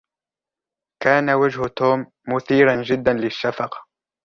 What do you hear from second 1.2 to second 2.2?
وجه توم